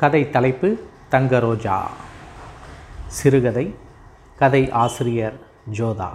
கதை 0.00 0.30
தலைப்பு 0.30 0.78
தங்க 1.08 1.38
ரோஜா 1.38 1.90
சிறுகதை 3.06 3.74
கதை 4.36 4.70
ஆசிரியர் 4.70 5.38
ஜோதா. 5.72 6.08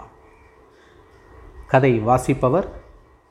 கதை 1.68 2.00
வாசிப்பவர் 2.00 2.68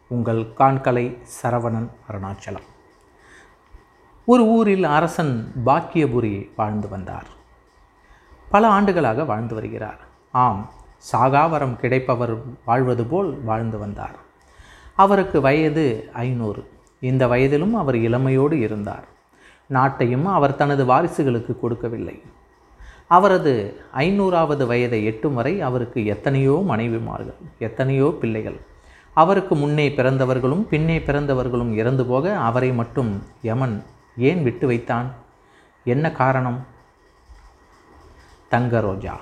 உங்கள் 0.08 0.52
காண்கலை 0.58 1.18
சரவணன் 1.42 1.88
அருணாச்சலம். 2.10 2.68
ஒரு 4.24 4.44
ஊரில் 4.44 4.84
அரசன் 4.84 5.52
பாக்கியபுரி 5.66 6.50
வாழ்ந்து 6.56 6.88
வந்தார். 6.88 7.26
பல 8.50 8.68
ஆண்டுகளாக 8.68 9.24
வாழ்ந்து 9.24 9.54
வருகிறார். 9.54 10.00
ஆம் 10.32 10.70
சாகாவரம் 11.12 11.76
கிடைப்பவர் 11.76 12.42
வாழ்வது 12.64 13.04
போல் 13.04 13.40
வாழ்ந்து 13.40 13.78
வந்தார். 13.78 14.16
அவருக்கு 14.96 15.40
வயது 15.40 16.10
ஐநூறு. 16.12 16.70
இந்த 17.00 17.26
வயதிலும் 17.26 17.74
அவர் 17.74 17.96
இளமையோடு 17.96 18.52
இருந்தார். 18.52 19.11
நாட்டையும் 19.76 20.26
அவர் 20.36 20.58
தனது 20.60 20.82
வாரிசுகளுக்கு 20.92 21.54
கொடுக்கவில்லை. 21.60 22.16
அவரது 23.16 23.52
ஐநூறாவது 24.02 24.64
வயதை 24.66 25.00
எட்டும் 25.10 25.34
வரை 25.38 25.54
அவருக்கு 25.68 26.00
எத்தனையோ 26.14 26.54
மனைவிமார்கள் 26.70 27.40
எத்தனையோ 27.66 28.08
பிள்ளைகள். 28.20 28.58
அவருக்கு 29.22 29.54
முன்னே 29.62 29.86
பிறந்தவர்களும் 29.96 30.62
பின்னே 30.72 30.98
பிறந்தவர்களும் 31.08 31.72
இறந்து 31.80 32.04
போக 32.10 32.34
அவரை 32.48 32.70
மட்டும் 32.80 33.10
யமன் 33.48 33.76
ஏன் 34.28 34.40
விட்டு 34.42 34.66
வைத்தான்? 34.66 35.08
என்ன 35.86 36.04
காரணம்? 36.20 36.58
தங்க 38.54 38.80
ரோஜா 38.80 39.14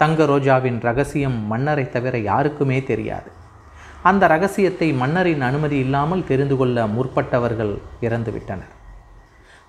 தங்க 0.00 0.24
ரோஜாவின் 0.24 0.78
ரகசியம் 0.88 1.38
மன்னரை 1.50 1.84
தவிர 1.88 2.18
யாருக்குமே 2.30 2.78
தெரியாது. 2.90 3.30
அந்த 4.10 4.24
ரகசியத்தை 4.34 4.88
மன்னரின் 5.00 5.42
அனுமதி 5.48 5.76
இல்லாமல் 5.84 6.26
தெரிந்து 6.30 6.56
கொள்ள 6.56 6.86
முற்பட்டவர்கள் 6.96 7.72
இறந்துவிட்டனர். 8.06 8.74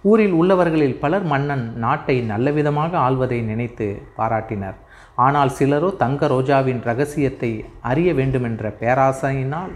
ஊரில் 0.09 0.35
உள்ளவர்களில் 0.39 0.99
பலர் 1.01 1.25
மன்னன் 1.31 1.65
நாட்டை 1.83 2.15
நல்லவிதமாக 2.29 2.91
ஆள்வதை 3.07 3.37
நினைத்து 3.49 3.87
பாராட்டினர். 4.17 4.77
ஆனால் 5.25 5.51
சிலரோ 5.57 5.89
தங்க 6.03 6.27
ரோஜாவின் 6.33 6.81
ரகசியத்தை 6.89 7.51
அறிய 7.89 8.09
வேண்டுமென்ற 8.19 8.71
பேராசையினால் 8.81 9.73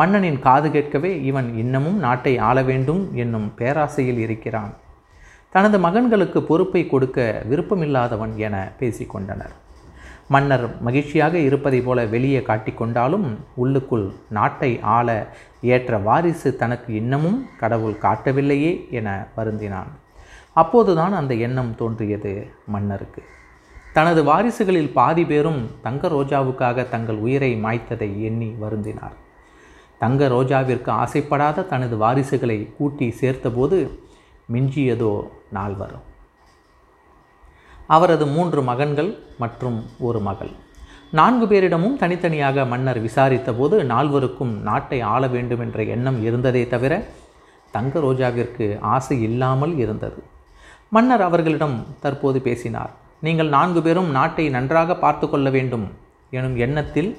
மன்னனின் 0.00 0.38
காது 0.46 0.68
கேட்கவே 0.76 1.12
இவன் 1.30 1.48
இன்னமும் 1.62 1.98
நாட்டை 2.06 2.34
ஆள 2.48 2.56
வேண்டும் 2.70 3.02
என்னும் 3.22 3.48
பேராசையில் 3.58 4.20
இருக்கிறான். 4.26 4.72
தனது 5.54 5.78
மகன்களுக்கு 5.86 6.40
பொறுப்பை 6.50 6.84
கொடுக்க 6.86 7.18
விருப்பமில்லாதவன் 7.50 8.32
என 8.46 8.56
பேசிக்கொண்டனர். 8.80 9.54
மன்னர் 10.28 10.80
மகிழ்ச்சியாக 10.80 11.38
இருப்பதை 11.38 11.80
போல 11.80 12.04
வெளியே 12.04 12.38
காட்டிக்கொண்டாலும் 12.38 13.26
உள்ளுக்குள் 13.54 14.12
நாட்டை 14.28 14.80
ஆள 14.80 15.26
ஏற்ற 15.60 15.98
வாரிசு 15.98 16.56
தனக்கு 16.56 16.94
இன்னமும் 16.94 17.46
கடவுள் 17.58 17.96
காட்டவில்லையே 18.02 18.90
என 18.90 19.26
வருந்தினான். 19.36 19.90
அப்போதுதான் 20.52 21.12
அந்த 21.12 21.34
எண்ணம் 21.34 21.74
தோன்றியது 21.74 22.50
மன்னருக்கு. 22.66 23.22
தனது 23.92 24.24
வாரிசுகளில் 24.24 24.92
பாதி 24.92 25.24
பேரும் 25.24 25.70
தங்க 25.82 26.08
ரோஜாவுக்காக 26.08 26.88
தங்கள் 26.88 27.16
உயிரை 27.16 27.52
மாய்த்ததை 27.56 28.22
எண்ணி 28.22 28.54
வருந்தினார். 28.60 29.16
தங்க 29.98 30.28
ரோஜாவிற்கு 30.28 30.90
ஆசைப்படாத 31.02 31.66
தனது 31.66 31.96
வாரிசுகளை 31.96 32.76
கூட்டி 32.76 33.14
சேர்த்தபோது 33.20 33.90
மிஞ்சியதோ 34.52 35.28
நால்வரும். 35.50 36.12
அவரது 37.86 38.26
மூன்று 38.26 38.62
மகன்கள் 38.62 39.10
மற்றும் 39.38 39.78
ஒரு 39.98 40.20
மகள். 40.20 40.52
நான்கு 41.10 41.46
பேரிடமும் 41.46 41.96
தனித்தனியாக 41.96 42.64
மன்னர் 42.64 43.00
விசாரித்த 43.00 43.52
போது 43.52 43.76
நால்வருக்கும் 43.82 44.52
நாட்டை 44.68 45.00
ஆள 45.00 45.26
வேண்டும் 45.26 45.60
என்ற 45.60 45.82
எண்ணம் 45.94 46.18
இருந்ததே 46.24 46.68
தவிர 46.68 46.92
தங்க 47.70 48.00
ரோஜாவிற்கு 48.00 48.66
ஆசை 48.80 49.22
இல்லாமல் 49.22 49.78
இருந்தது. 49.78 50.22
மன்னர் 50.88 51.20
அவர்களிடம் 51.20 51.76
தற்போது 52.00 52.40
பேசினார் 52.40 52.92
நீங்கள் 53.20 53.48
நான்கு 53.48 53.82
பேரும் 53.82 54.10
நாட்டை 54.10 54.48
நன்றாக 54.48 54.96
பார்த்து 54.96 55.26
கொள்ள 55.28 55.50
வேண்டும் 55.50 55.86
எனும் 56.30 56.56
எண்ணத்தில் 56.56 57.10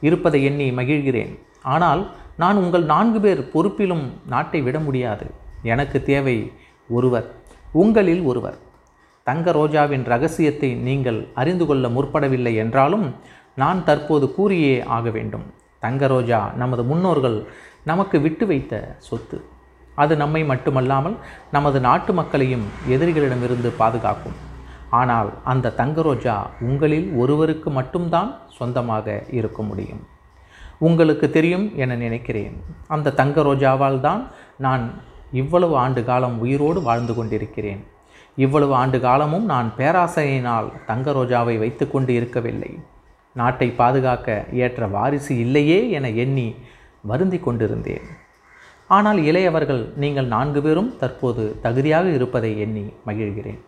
இருப்பதை 0.00 0.44
எண்ணி 0.44 0.70
மகிழ்கிறேன். 0.70 1.32
ஆனால் 1.62 2.02
நான் 2.36 2.56
உங்கள் 2.56 2.84
நான்கு 2.84 3.20
பேர் 3.20 3.48
பொறுப்பிலும் 3.54 4.04
நாட்டை 4.26 4.60
விட 4.62 4.78
முடியாது. 4.78 5.26
எனக்கு 5.62 6.02
தேவை 6.02 6.52
ஒருவர் 6.88 7.28
உங்களில் 7.72 8.22
ஒருவர். 8.22 8.58
தங்க 9.28 9.52
ரோஜாவின் 9.58 10.04
ரகசியத்தை 10.12 10.70
நீங்கள் 10.88 11.18
அறிந்து 11.40 11.64
கொள்ள 11.66 11.88
முற்படவில்லை 11.96 12.52
என்றாலும் 12.62 13.06
நான் 13.62 13.80
தற்போது 13.88 14.26
கூறியே 14.36 14.74
ஆக 14.96 15.06
வேண்டும். 15.16 15.44
தங்க 15.84 16.06
ரோஜா 16.12 16.40
நமது 16.62 16.82
முன்னோர்கள் 16.90 17.38
நமக்கு 17.90 18.16
விட்டு 18.26 18.44
வைத்த 18.50 18.74
சொத்து. 19.08 19.38
அது 20.02 20.14
நம்மை 20.22 20.42
மட்டுமல்லாமல் 20.50 21.16
நமது 21.56 21.78
நாட்டு 21.88 22.12
மக்களையும் 22.20 22.66
எதிரிகளிடமிருந்து 22.94 23.70
பாதுகாக்கும். 23.82 24.36
ஆனால் 25.00 25.30
அந்த 25.52 25.74
தங்க 25.80 26.02
ரோஜா 26.08 26.36
உங்களில் 26.68 27.08
ஒருவருக்கு 27.22 27.68
மட்டும்தான் 27.78 28.30
சொந்தமாக 28.58 29.16
இருக்க 29.38 29.60
முடியும். 29.68 30.02
உங்களுக்கு 30.88 31.26
தெரியும் 31.36 31.66
என 31.82 31.96
நினைக்கிறேன். 32.04 32.54
அந்த 32.94 33.14
தங்க 33.20 33.42
ரோஜாவால் 33.48 33.98
தான் 34.08 34.22
நான் 34.66 34.84
இவ்வளவு 35.42 35.74
ஆண்டு 35.84 36.02
காலம் 36.10 36.36
உயிரோடு 36.44 36.80
வாழ்ந்து 36.88 37.14
கொண்டிருக்கிறேன். 37.18 37.82
இவ்வளவு 38.36 38.74
ஆண்டு 38.74 39.00
காலமும் 39.00 39.44
நான் 39.44 39.72
பேராசையினால் 39.78 40.68
தங்க 40.86 41.12
ரோஜாவை 41.12 41.58
வைத்து 41.58 41.90
கொண்டு 41.90 42.14
இருக்கவில்லை. 42.14 42.78
நாட்டை 43.36 43.68
பாதுகாக்க 43.70 44.44
ஏற்ற 44.52 44.86
வாரிசு 44.86 45.38
இல்லையே 45.38 45.90
என 45.90 46.08
எண்ணி 46.08 46.54
வருந்தி 47.10 47.38
கொண்டிருந்தேன். 47.38 48.06
ஆனால் 48.86 49.18
இளையவர்கள் 49.24 49.92
நீங்கள் 49.96 50.26
நான்கு 50.26 50.62
பேரும் 50.62 50.96
தற்போது 50.98 51.56
தகுதியாக 51.62 52.06
இருப்பதை 52.08 52.60
எண்ணி 52.60 52.92
மகிழ்கிறேன். 53.06 53.60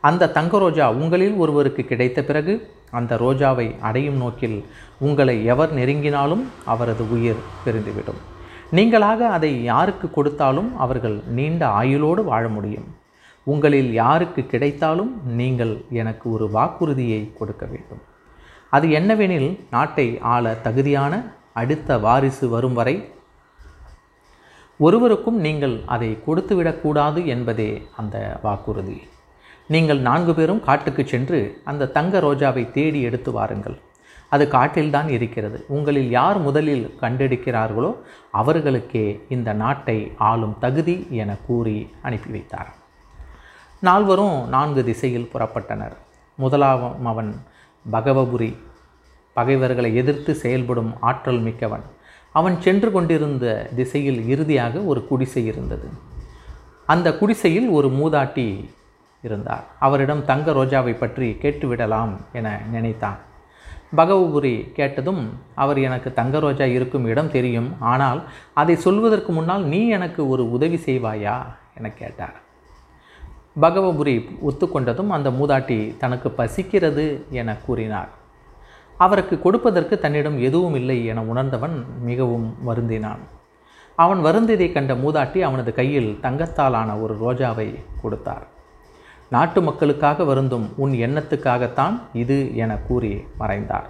அந்த 0.00 0.28
தங்க 0.28 0.58
ரோஜா 0.58 0.92
உங்களில் 0.92 1.36
ஒருவருக்கு 1.36 1.84
கிடைத்த 1.84 2.22
பிறகு 2.22 2.54
அந்த 2.90 3.16
ரோஜாவை 3.16 3.80
அடையும் 3.80 4.16
நோக்கில் 4.16 4.64
உங்களை 4.98 5.44
எவர் 5.44 5.72
நெருங்கினாலும் 5.74 6.44
அவரது 6.64 7.04
உயிர் 7.10 7.40
பிரிந்துவிடும். 7.64 8.20
நீங்களாக 8.72 9.20
அதை 9.36 9.64
யாருக்கு 9.64 10.10
கொடுத்தாலும் 10.10 10.76
அவர்கள் 10.76 11.22
நீண்ட 11.38 11.62
ஆயுளோடு 11.80 12.24
வாழ 12.24 12.48
முடியும். 12.48 12.88
உங்களில் 13.46 13.90
யாருக்கு 14.02 14.42
கிடைத்தாலும் 14.46 15.12
நீங்கள் 15.40 15.74
எனக்கு 16.00 16.26
ஒரு 16.36 16.46
வாக்குறுதியை 16.56 17.20
கொடுக்க 17.38 17.64
வேண்டும். 17.66 18.02
அது 18.76 18.86
என்னவெனில் 18.98 19.50
நாட்டை 19.74 20.08
ஆள 20.32 20.54
தகுதியான 20.66 21.12
அடுத்த 21.60 21.98
வாரிசு 22.06 22.48
வரும் 22.54 22.76
வரை 22.78 22.96
ஒருவருக்கும் 24.80 25.38
நீங்கள் 25.46 25.76
அதை 25.94 26.10
கொடுத்துவிடக்கூடாது 26.26 27.20
என்பதே 27.34 27.70
அந்த 28.00 28.16
வாக்குறுதி. 28.42 28.98
நீங்கள் 29.74 30.00
நான்கு 30.08 30.32
பேரும் 30.34 30.64
காட்டுக்கு 30.66 31.02
சென்று 31.12 31.40
அந்த 31.70 31.88
தங்க 31.96 32.20
ரோஜாவை 32.26 32.64
தேடி 32.76 33.00
எடுத்து 33.08 33.32
வாருங்கள். 33.32 33.76
அது 34.34 34.44
காட்டில்தான் 34.54 35.08
இருக்கிறது. 35.16 35.58
உங்களில் 35.76 36.10
யார் 36.18 36.38
முதலில் 36.46 36.86
கண்டெடுக்கிறார்களோ 37.00 37.90
அவர்களுக்கே 38.40 39.06
இந்த 39.36 39.52
நாட்டை 39.62 39.98
ஆளும் 40.30 40.56
தகுதி 40.64 40.96
என 41.22 41.36
கூறி 41.46 41.78
அனுப்பி 42.08 42.30
வைத்தார். 42.36 42.70
நால்வரும் 43.80 44.48
நான்கு 44.48 44.84
திசையில் 44.84 45.30
புறப்பட்டனர். 45.34 45.92
முதலாவன் 46.34 47.04
அவன் 47.04 47.34
பகவபுரி. 47.92 48.56
பகைவர்களை 49.32 49.94
எதிர்த்து 49.94 50.34
செயல்படும் 50.34 50.96
ஆற்றல் 51.00 51.40
மிக்கவன். 51.40 51.82
அவன் 52.32 52.60
சென்று 52.60 52.92
கொண்டிருந்த 52.92 53.70
திசையில் 53.76 54.28
இறுதியாக 54.28 54.80
ஒரு 54.80 55.06
குடிசை 55.06 55.46
இருந்தது. 55.46 55.88
அந்த 56.86 57.18
குடிசையில் 57.18 57.68
ஒரு 57.68 57.88
மூதாட்டி 57.88 58.68
இருந்தார். 59.22 59.64
அவரிடம் 59.78 60.24
தங்க 60.24 60.52
ரோஜாவை 60.52 60.94
பற்றி 60.94 61.36
கேட்டுவிடலாம் 61.42 62.16
என 62.32 62.60
நினைத்தான். 62.70 63.16
பகவபுரி 63.96 64.72
கேட்டதும் 64.72 65.32
அவர் 65.54 65.78
எனக்கு 65.78 66.12
தங்க 66.12 66.38
ரோஜா 66.38 66.64
இருக்கும் 66.64 67.06
இடம் 67.06 67.30
தெரியும். 67.30 67.80
ஆனால் 67.80 68.22
அதை 68.54 68.76
சொல்வதற்கு 68.76 69.32
முன்னால் 69.32 69.62
நீ 69.62 69.88
எனக்கு 69.88 70.28
ஒரு 70.28 70.50
உதவி 70.50 70.76
செய்வாயா? 70.76 71.44
என 71.76 71.90
கேட்டார். 71.94 72.46
பகவபுரி 73.60 74.14
ஒத்துக்கொண்டதும் 74.48 75.08
அந்த 75.08 75.30
மூதாட்டி 75.30 75.96
தனக்கு 75.96 76.30
பசிக்கிறது 76.30 77.24
என 77.30 77.56
கூறினார் 77.56 78.08
அவருக்கு 78.96 79.40
கொடுப்பதற்கு 79.40 79.98
தன்னிடம் 79.98 80.40
எதுவும் 80.40 80.74
இல்லை 80.74 81.06
என 81.06 81.22
உணர்ந்தவன் 81.22 81.84
மிகவும் 82.02 82.56
வருந்தினான். 82.66 83.22
அவன் 83.96 84.24
வருந்தியதை 84.24 84.72
கண்ட 84.72 84.94
மூதாட்டி 84.94 85.40
அவனது 85.40 85.74
கையில் 85.74 86.18
தங்கத்தாலான 86.22 87.00
ஒரு 87.02 87.14
ரோஜாவை 87.14 87.74
கொடுத்தார் 88.02 88.46
நாட்டு 89.30 89.62
மக்களுக்காக 89.62 90.24
வருந்தும் 90.24 90.72
உன் 90.76 90.92
எண்ணத்துக்காகத்தான் 90.92 92.00
இது 92.12 92.56
என 92.56 92.76
கூறி 92.76 93.24
மறைந்தார் 93.38 93.88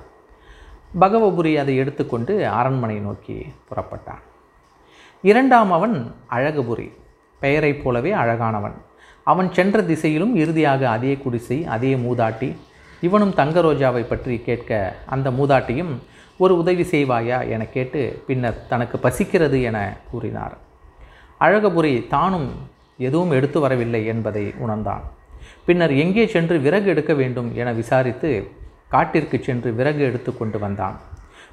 பகவபுரி 1.00 1.56
அதை 1.58 1.76
எடுத்துக்கொண்டு 1.76 2.48
அரண்மனை 2.48 2.98
நோக்கி 2.98 3.52
புறப்பட்டான். 3.68 4.22
இரண்டாம் 5.22 5.72
அவன் 5.72 6.14
அழகுபுரி 6.30 6.92
பெயரைப் 7.40 7.84
போலவே 7.84 8.12
அழகானவன். 8.12 8.86
அவன் 9.32 9.48
சென்ற 9.56 9.82
திசையிலும் 9.90 10.34
இறுதியாக 10.42 10.82
அதே 10.96 11.12
குடிசை 11.24 11.58
அதே 11.74 11.92
மூதாட்டி. 12.06 12.50
இவனும் 13.06 13.34
தங்க 13.40 13.56
ரோஜாவை 13.66 14.02
பற்றி 14.12 14.36
கேட்க 14.46 14.70
அந்த 15.14 15.28
மூதாட்டியும் 15.38 15.92
ஒரு 16.42 16.54
உதவி 16.62 16.84
செய்வாயா? 16.92 17.38
என 17.54 17.62
கேட்டு 17.74 18.00
பின்னர் 18.26 18.58
தனக்கு 18.72 18.96
பசிக்கிறது 19.04 19.58
என 19.68 19.78
கூறினார். 20.10 20.54
அழகபுரி 21.46 21.92
தானும் 22.14 22.48
எதுவும் 23.06 23.34
எடுத்து 23.38 23.58
வரவில்லை 23.64 24.02
என்பதை 24.12 24.44
உணர்ந்தான். 24.64 25.04
பின்னர் 25.66 25.94
எங்கே 26.04 26.24
சென்று 26.34 26.56
விறகு 26.66 26.88
எடுக்க 26.94 27.12
வேண்டும்? 27.20 27.50
என 27.60 27.72
விசாரித்து 27.80 28.30
காட்டிற்கு 28.94 29.38
சென்று 29.46 29.70
விறகு 29.78 30.02
எடுத்து 30.08 30.30
கொண்டு 30.36 30.58
வந்தான். 30.64 30.96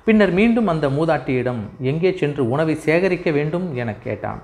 பின்னர் 0.07 0.33
மீண்டும் 0.39 0.68
அந்த 0.74 0.88
மூதாட்டியிடம் 0.98 1.62
எங்கே 1.92 2.12
சென்று 2.21 2.44
உணவை 2.54 2.75
சேகரிக்க 2.88 3.30
வேண்டும்? 3.38 3.68
என 3.81 3.94
கேட்டான். 4.06 4.42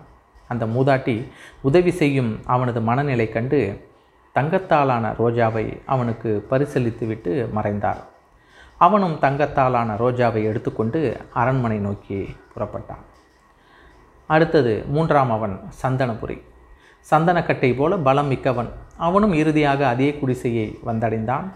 அந்த 0.51 0.65
மூதாட்டி 0.65 1.15
உதவி 1.61 1.91
செய்யும் 1.91 2.31
அவனது 2.45 2.79
மனநிலை 2.81 3.27
கண்டு 3.29 3.59
தங்கத்தாலான 4.35 5.05
ரோஜாவை 5.19 5.65
அவனுக்கு 5.85 6.29
பரிசளித்துவிட்டு 6.49 7.51
மறைந்தார் 7.51 8.01
அவனும் 8.77 9.17
தங்கத்தாலான 9.21 9.95
ரோஜாவை 10.03 10.43
எடுத்துக்கொண்டு 10.43 11.01
அரண்மனை 11.33 11.77
நோக்கி 11.77 12.19
புறப்பட்டான். 12.53 13.03
அடுத்தது 14.27 14.73
மூன்றாம் 14.87 15.31
அவன் 15.31 15.55
சந்தனபுரி. 15.81 16.37
சந்தனக்கட்டை 17.11 17.75
போல 17.77 17.95
பலம் 17.97 18.31
மிக்கவன். 18.31 18.69
அவனும் 18.97 19.33
இறுதியாக 19.33 19.87
அதே 19.87 20.09
குடிசையை 20.13 20.67
வந்தடைந்தான். 20.85 21.47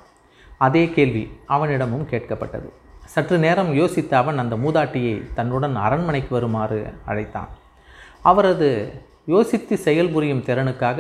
அதே 0.57 0.83
கேள்வி 0.89 1.23
அவனிடமும் 1.47 2.07
கேட்கப்பட்டது. 2.11 2.69
சற்று 3.05 3.37
நேரம் 3.37 3.73
யோசித்த 3.73 4.13
அவன் 4.13 4.37
அந்த 4.37 4.55
மூதாட்டியை 4.55 5.15
தன்னுடன் 5.33 5.75
அரண்மனைக்கு 5.75 6.33
வருமாறு 6.33 6.79
அழைத்தான். 7.05 7.47
அவரது 8.25 8.69
யோசித்து 9.25 9.79
செயல்புரியும் 9.83 10.45
திறனுக்காக 10.47 10.99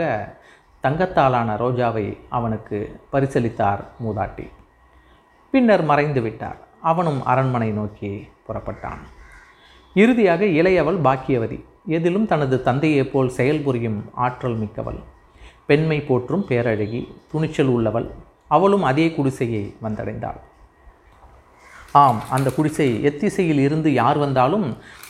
தங்கத்தாலான 0.83 1.55
ரோஜாவை 1.55 2.17
அவனுக்கு 2.29 2.99
பரிசளித்தார் 3.11 3.81
மூதாட்டி. 4.03 4.47
பின்னர் 5.51 5.83
மறைந்து 5.83 6.21
விட்டார். 6.21 6.57
அவனும் 6.81 7.25
அரண்மனை 7.25 7.69
நோக்கி 7.71 8.29
புறப்பட்டான். 8.47 9.01
இறுதியாக 9.93 10.45
இளையவள் 10.45 11.01
பாக்கியவதி. 11.01 11.59
எதிலும் 11.87 12.27
தனது 12.27 12.61
தந்தையைப் 12.61 13.11
போல் 13.13 13.31
செயல்புரியும் 13.37 13.99
ஆற்றல் 14.13 14.57
மிக்கவள். 14.57 14.99
பெண்மை 15.65 16.01
போற்றும் 16.01 16.45
பேரழகி 16.49 17.07
துணிச்சல் 17.31 17.71
உள்ளவள். 17.75 18.09
அவளும் 18.47 18.83
அதே 18.83 19.11
குடிசையை 19.11 19.75
வந்தடைந்தாள். 19.83 20.39
ஆம் 22.01 22.19
அந்த 22.35 22.49
குடிசை 22.55 22.87
எத்திசையில் 23.09 23.61
இருந்து 23.65 23.89
யார் 23.93 24.17
வந்தாலும் 24.17 24.65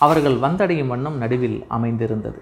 அவர்கள் 0.06 0.36
வந்தடையும் 0.44 0.92
வண்ணம் 0.94 1.18
நடுவில் 1.18 1.58
அமைந்திருந்தது. 1.76 2.40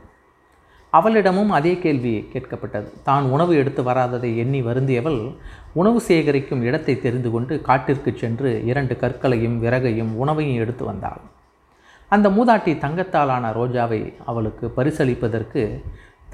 அவளிடமும் 0.94 1.52
அதே 1.58 1.74
கேள்வி 1.84 2.14
கேட்கப்பட்டது. 2.34 2.90
தான் 3.04 3.26
உணவு 3.36 3.54
எடுத்து 3.62 3.84
வராததை 3.84 4.32
எண்ணி 4.38 4.62
வருந்தியவள் 4.62 5.22
உணவு 5.74 6.00
சேகரிக்கும் 6.08 6.66
இடத்தை 6.68 6.96
தெரிந்து 7.06 7.30
கொண்டு 7.32 7.54
காட்டிற்கு 7.62 8.12
சென்று 8.24 8.52
இரண்டு 8.72 8.96
கற்களையும் 9.04 9.58
விறகையும் 9.64 10.12
உணவையும் 10.24 10.60
எடுத்து 10.64 10.86
வந்தாள். 10.86 11.22
அந்த 12.12 12.30
மூதாட்டி 12.30 12.74
தங்கத்தாலான 12.84 13.52
ரோஜாவை 13.60 14.02
அவளுக்கு 14.26 14.66
பரிசளிப்பதற்கு 14.78 15.64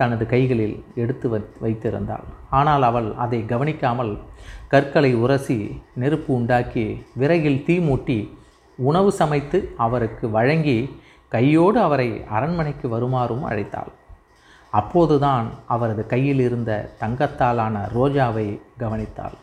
தனது 0.01 0.24
கைகளில் 0.34 0.75
எடுத்து 1.04 1.28
வைத்திருந்தாள். 1.63 2.25
ஆனால் 2.60 2.84
அவள் 2.90 3.10
அதை 3.25 3.40
கவனிக்காமல் 3.51 4.13
கற்களை 4.74 5.12
உரசி 5.24 5.60
நெருப்பு 6.01 6.31
உண்டாக்கி 6.40 6.86
விறகில் 7.22 7.63
தீ 7.68 7.75
மூட்டி 7.88 8.19
உணவு 8.90 9.12
சமைத்து 9.19 9.60
அவருக்கு 9.86 10.25
வழங்கி 10.38 10.80
கையோடு 11.36 11.80
அவரை 11.88 12.10
அரண்மனைக்கு 12.36 12.88
வருமாறும் 12.96 13.44
அழைத்தாள். 13.50 13.92
அப்போதுதான் 14.74 15.48
அவரது 15.75 16.04
கையில் 16.13 16.42
இருந்த 16.48 16.72
தங்கத்தாலான 17.02 17.75
ரோஜாவை 17.95 18.48
கவனித்தாள். 18.81 19.38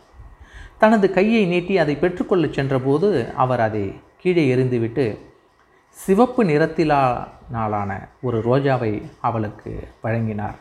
தனது 0.83 1.07
கையை 1.19 1.43
நீட்டி 1.53 1.75
அதை 1.83 1.95
பெற்றுக்கொள்ளச் 2.01 2.57
சென்றபோது 2.59 3.09
அவர் 3.45 3.63
அதை 3.67 3.85
கீழே 4.23 4.45
எறிந்துவிட்டு 4.55 5.05
சிவப்பு 5.99 6.43
நிறத்திலா 6.45 7.03
நாளான 7.51 8.09
ஒரு 8.23 8.39
ரோஜாவை 8.39 9.03
அவளுக்கு 9.21 9.89
வழங்கினார். 10.03 10.55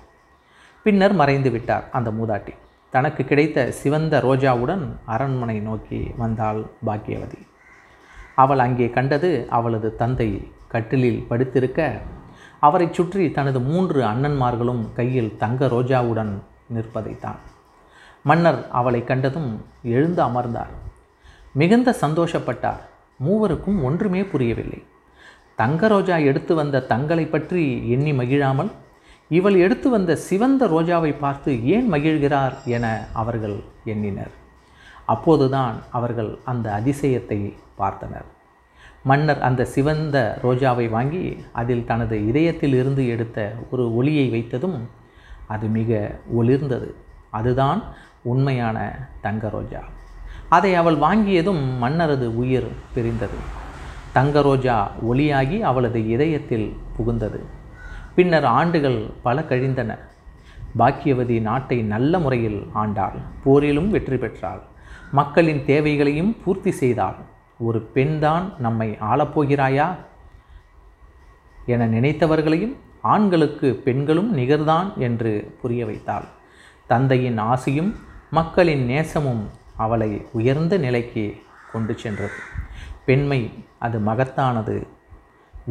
பின்னர் 0.84 1.14
மறைந்து 1.14 1.52
விட்டார் 1.52 1.86
அந்த 1.92 2.12
மூதாட்டி. 2.12 2.54
தனக்கு 2.92 3.24
கிடைத்த 3.24 3.72
சிவந்த 3.72 4.22
ரோஜாவுடன் 4.22 4.86
அரண்மனை 5.06 5.60
நோக்கி 5.60 6.14
வந்தாள் 6.18 6.66
பாக்கியவதி. 6.86 7.42
அவள் 8.36 8.60
அங்கே 8.60 8.90
கண்டது 8.90 9.48
அவளது 9.50 9.96
தந்தை 9.96 10.30
கட்டிலில் 10.68 11.26
படுத்திருக்க 11.30 12.00
அவரை 12.60 12.88
சுற்றி 12.92 13.32
தனது 13.32 13.60
மூன்று 13.60 14.02
அண்ணன்மார்களும் 14.02 14.84
கையில் 14.94 15.38
தங்க 15.38 15.66
ரோஜாவுடன் 15.66 16.34
நிற்பதைத்தான் 16.74 17.42
மன்னர் 18.24 18.68
அவளை 18.72 19.04
கண்டதும் 19.04 19.66
எழுந்து 19.84 20.22
அமர்ந்தார். 20.22 20.72
மிகுந்த 21.54 21.96
சந்தோஷப்பட்டார். 22.02 22.82
மூவருக்கும் 23.26 23.84
ஒன்றுமே 23.84 24.24
புரியவில்லை. 24.24 24.80
தங்க 25.60 25.88
ரோஜா 25.88 26.16
எடுத்து 26.30 26.54
வந்த 26.56 26.82
தங்களை 26.92 27.26
பற்றி 27.26 27.64
எண்ணி 27.96 28.14
மகிழாமல் 28.14 28.72
இவள் 29.32 29.58
எடுத்து 29.66 29.88
வந்த 29.90 30.12
சிவந்த 30.28 30.68
ரோஜாவை 30.74 31.12
பார்த்து 31.20 31.52
ஏன் 31.76 31.88
மகிழ்கிறார் 31.94 32.56
என 32.76 32.86
அவர்கள் 33.22 33.56
எண்ணினர். 33.94 34.34
அப்போதுதான் 35.14 35.76
அவர்கள் 35.98 36.32
அந்த 36.52 36.68
அதிசயத்தை 36.80 37.40
பார்த்தனர். 37.80 38.28
மன்னர் 39.10 39.42
அந்த 39.48 39.62
சிவந்த 39.66 40.18
ரோஜாவை 40.44 40.86
வாங்கி 40.90 41.24
அதில் 41.62 41.88
தனது 41.92 42.16
இதயத்தில் 42.30 42.76
இருந்து 42.82 43.04
எடுத்த 43.08 43.40
ஒரு 43.72 43.84
ஒளியை 43.96 44.28
வைத்ததும் 44.36 44.78
அது 45.48 45.66
மிக 45.80 45.92
ஒளிர்ந்தது. 46.40 46.90
அதுதான் 47.40 47.82
உண்மையான 48.32 48.78
தங்க 49.22 49.50
ரோஜா 49.50 49.84
அதை 50.56 50.72
அவள் 50.76 50.98
வாங்கியதும் 50.98 51.62
மன்னரது 51.84 52.28
உயிர் 52.42 52.72
பிரிந்தது. 52.96 53.38
தங்க 54.16 54.42
ரோஜா 54.42 54.92
ஒளியாகி 55.12 55.60
அவளது 55.60 56.00
இதயத்தில் 56.08 56.68
புகுந்தது. 56.96 57.40
பின்னர் 58.16 58.44
ஆண்டுகள் 58.44 59.00
பல 59.24 59.44
கழிந்தன. 59.44 59.98
பாக்கியவதி 60.80 61.42
நாட்டை 61.42 61.82
நல்ல 61.82 62.20
முறையில் 62.20 62.68
ஆண்டாள். 62.74 63.18
போரிலும் 63.46 63.90
வெற்றி 63.90 64.18
பெற்றாள். 64.18 64.62
மக்களின் 65.12 65.66
தேவைகளையும் 65.66 66.36
பூர்த்தி 66.44 66.72
செய்தாள். 66.72 67.16
ஒரு 67.60 67.82
பெண்தான் 67.82 68.54
நம்மை 68.58 68.98
ஆளப்போகிறாயா? 69.02 69.96
என 71.66 71.88
நினைத்தவர்களையும் 71.88 72.76
ஆண்களுக்கு 73.02 73.76
பெண்களும் 73.76 74.38
நிகர்தான் 74.38 74.98
என்று 74.98 75.58
புரிய 75.62 75.86
வைத்தாள். 75.86 76.26
தந்தையின் 76.88 77.38
ஆசையும் 77.38 77.96
மக்களின் 78.32 78.90
நேசமும் 78.90 79.44
அவளை 79.76 80.26
உயர்ந்த 80.32 80.78
நிலைக்கு 80.78 81.26
கொண்டு 81.72 81.98
சென்றது. 81.98 82.64
பெண்மை 83.06 83.66
அது 83.80 84.00
மகத்தானது. 84.00 84.88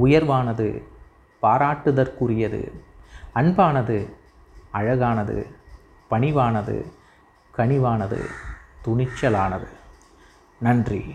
உயர்வானது 0.05 0.83
பாராட்டுதற்குரியது. 1.43 2.81
அன்பானது 3.35 4.13
அழகானது. 4.71 5.47
பணிவானது 6.11 6.93
கனிவானது 7.57 8.27
துணிச்சலானது. 8.87 9.69
நன்றி. 10.59 11.15